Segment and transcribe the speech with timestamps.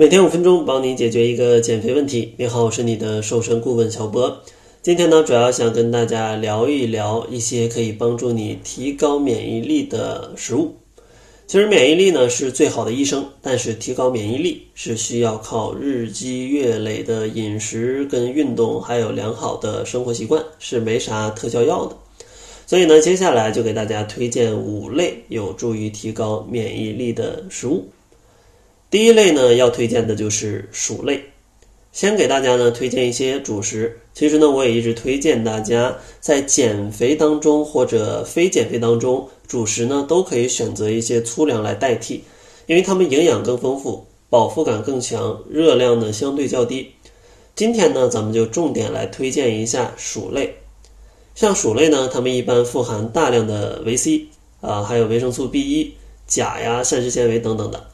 [0.00, 2.32] 每天五分钟，帮你解决一个减肥问题。
[2.36, 4.40] 你好，我是你的瘦身顾问小波。
[4.80, 10.72] 今天呢，主要想跟大家聊一聊一些可以帮助你提高免疫力的食物。
[11.48, 21.96] 其实免疫力呢是最好的医生，但是提高免疫力是需要靠日积月累的饮食跟运动，还有良好的生活习惯，是没啥特效药的。
[22.66, 27.84] 所以呢，接下来就给大家推荐五类有助于提高免疫力的食物。
[28.90, 31.22] 第一类呢，要推荐的就是薯类。
[31.92, 34.00] 先给大家呢推荐一些主食。
[34.14, 42.24] 其实呢，我也一直推荐大家在减肥当中或者非减肥当中，主食呢都可以选择一些粗粮来代替，
[42.66, 46.90] 因为它们营养更丰富，饱腹感更强，热量呢相对较低。
[47.54, 50.54] 今天呢，咱们就重点来推荐一下薯类。
[51.34, 54.26] 像薯类呢，它们一般富含大量的维 C
[54.62, 55.92] 啊，还有维生素 B 一、
[56.26, 57.86] 钾呀、膳食纤维等等的。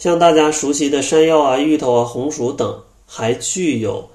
[0.00, 4.08] 像大家熟悉的山药啊、芋头啊、红薯等，还具有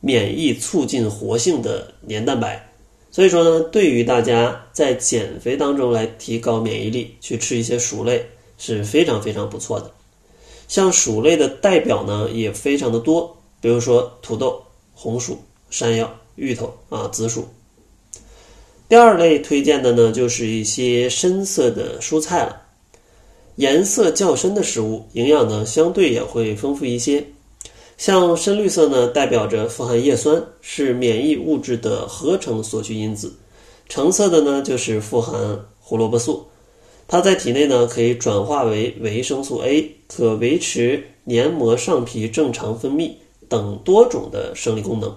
[0.00, 2.64] 免疫促进活性的黏蛋白。
[3.10, 8.24] 所以说呢，对于大家在减肥当中来提高免疫力，去吃一些薯类
[8.56, 9.90] 是非常非常不错的。
[10.68, 14.62] 像薯类的代表呢，也非常的多，比如说土豆、
[14.94, 15.36] 红薯、
[15.70, 17.44] 山药、芋头啊、紫薯。
[18.88, 22.61] 第二类推荐的呢，就是一些深色的蔬菜了。
[23.56, 27.24] 颜色较深的食物，营养呢相对也会丰富一些。
[27.98, 33.28] 像深绿色呢，代表着富含叶酸，是免疫物质的合成所需因子；
[33.88, 36.46] 橙色的呢，就是富含胡萝卜素，
[37.06, 43.12] 它在体内呢可以转化为维生素 A，可维持黏膜上皮正常分泌
[43.48, 45.14] 等多种的生理功能。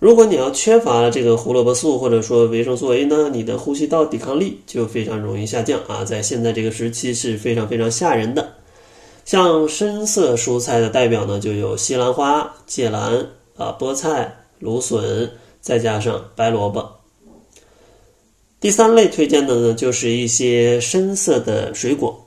[0.00, 8.54] 如果你要缺乏这个胡萝卜素或者说维生素 A 呢，你的呼吸道抵抗力就非常容易下降啊，在现在这个时期是非常非常吓人的。
[9.26, 13.26] 像深色蔬菜的代表呢，就有西兰花、芥蓝
[13.58, 16.90] 啊、菠菜、芦笋，再加上白萝卜。
[18.58, 22.26] 第三类推荐的呢，就是一些深色的水果。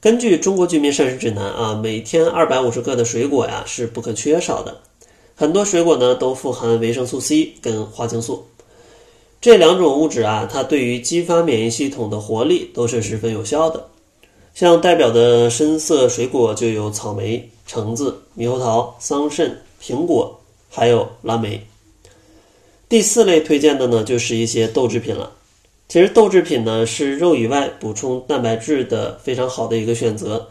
[0.00, 4.80] 根据《中国居民膳食指南》啊，每天二百五十克的水果呀是不可缺少的。
[5.40, 8.44] 很多水果呢都富含维生素 C 跟花青素，
[9.40, 13.82] 这两种物质啊，它对于激发免疫系统的活力都是十分有效的。
[14.52, 19.50] 像代表的深色水果就有草莓、橙子、猕猴桃、桑葚、
[19.82, 21.66] 苹果，还有蓝莓。
[22.86, 25.32] 第四类推荐的呢，就是一些豆制品了。
[25.88, 30.46] 其实豆制品呢是肉以外补充蛋白质的非常好的一个选择。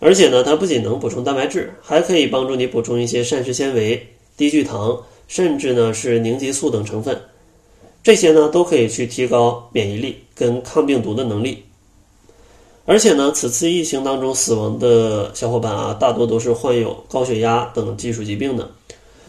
[0.00, 7.20] 而且呢，它不仅能补充蛋白质，还可以帮助你补充一些膳食纤维、低聚糖，甚至呢是凝集素等成分。
[8.02, 11.62] 这些呢都可以去提高免疫力跟抗病毒的能力。
[12.86, 18.70] 而且呢，此次疫情当中死亡的小伙伴啊，大多都是患有高血压等基础疾病的。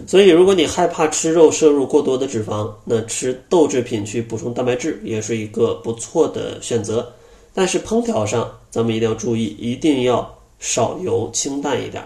[0.07, 7.11] 所以，如果你害怕吃肉摄入过多的脂肪，那吃豆制品去补充蛋白质也是一个不错的选择。
[7.53, 10.38] 但是烹调上，咱们一定要注意，一定要。
[10.59, 12.03] 少油清淡一点，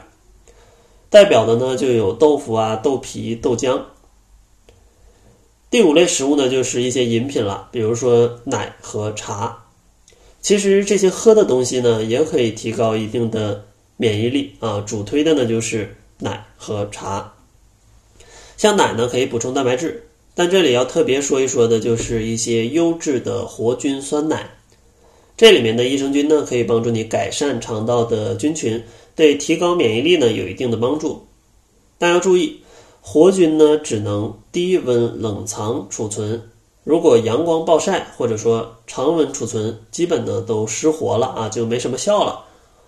[1.10, 3.82] 代表的呢就有豆腐啊、豆皮、豆浆。
[5.70, 9.66] 第五类食物呢就是一些饮品了，比如说奶和茶。
[10.40, 13.66] 其实这些喝的东西呢也可以提高一定的
[13.98, 14.84] 免疫力啊。
[14.86, 17.34] 主推的呢就是奶和茶。
[18.56, 24.52] 像奶呢可以补充蛋白质，但这里要特别说一说的就是一些优质的活菌酸奶。
[25.36, 28.82] 这里面的益生菌呢，可以帮助你改善肠道的菌群，
[29.16, 31.26] 对提高免疫力呢有一定的帮助。
[31.98, 32.60] 但要注意，
[33.02, 36.40] 活菌呢只能低温冷藏储存，
[36.84, 42.40] 如果阳光暴晒或者说常温储存，基本呢都失活了啊，就没什么效了。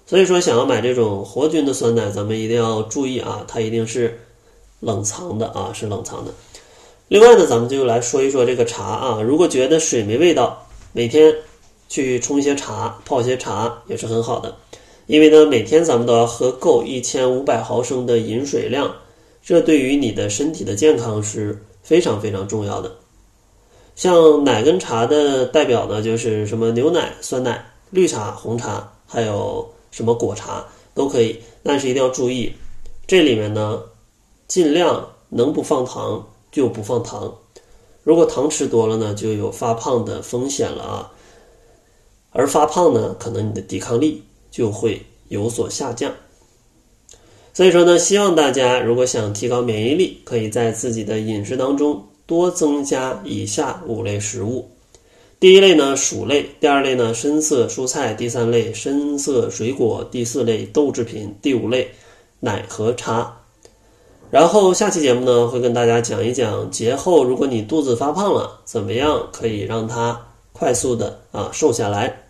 [0.06, 4.20] 所以说，想要买这种活菌的酸奶，咱们一定要注意啊，它一定是
[4.82, 6.32] 冷藏的啊，是冷藏的。
[7.08, 10.64] 另外呢，咱们就来说一说这个茶啊，如果觉得水没味道，
[10.94, 11.34] 每天。
[11.88, 14.56] 去冲一些茶，泡一些茶也是很好的，
[15.08, 18.94] 因为呢，每天咱们都要喝够一千五百毫升的饮水量，
[19.44, 22.92] 这对于你的身体的健康是非常非常重要的。
[23.96, 32.52] 像奶跟茶的代表呢，就是什么牛奶、酸奶、绿茶、红茶，还有什么果茶都可以，但是一定要注意，
[33.08, 33.82] 这里面呢，
[34.48, 37.34] 尽量能不放糖就不放糖，
[38.04, 41.12] 如果糖吃多了呢，就有发胖的风险了啊。
[42.38, 44.22] 而发胖呢，可能你的抵抗力
[44.52, 46.14] 就会有所下降。
[47.54, 54.70] 所以说呢，希望大家如果想提高免疫力，可以在自己的饮食当中多增加以下五类食物。
[55.40, 61.90] 第一类呢薯类，第二类呢深色蔬菜，第三类深色水果，第四类豆制品，第五类
[62.42, 63.34] 奶和茶。
[64.30, 70.20] 然后下期节目呢会跟大家讲一讲节后如果你肚子发胖了，怎么样可以让它
[70.52, 72.25] 快速的啊瘦下来。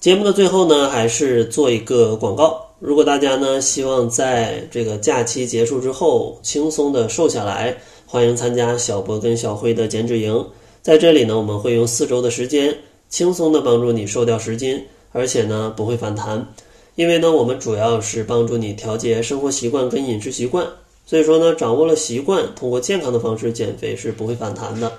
[0.00, 7.76] 节目的最后呢还是做一个广告，如果大家呢希望在这个假期结束之后轻松的瘦下来，
[8.06, 10.42] 欢迎参加小博跟小辉的减脂营。
[10.80, 12.74] 在这里呢，我们会用四周的时间，
[13.10, 14.82] 轻松的帮助你瘦掉十斤，
[15.12, 16.48] 而且呢不会反弹，
[16.94, 20.66] 因为呢我们主要是帮助你调节生活习惯跟饮食习惯，
[21.04, 24.90] 所以说呢掌握了习惯，通过健康的方式减肥是不会反弹的。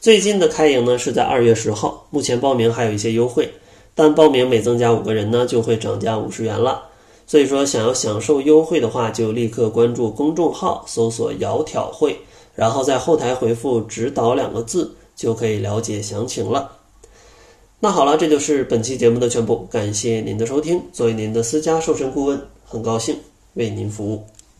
[0.00, 3.52] 最近的开营呢是在二月十号，目前报名还有一些优惠，
[3.94, 6.82] 但报名每增加五个人呢就会涨价五十元了，
[7.26, 12.18] 所以说想要享受优惠的话，就立刻关注公众号，搜索“窈窕会”。
[12.54, 16.70] 然后在后台回复“指导”两个字，就可以了解详情了。
[17.80, 20.80] 那好了，这就是本期节目的全部，感谢您的收听。
[20.92, 23.16] 作为您的私家瘦身顾问，很高兴
[23.54, 24.22] 为您服务。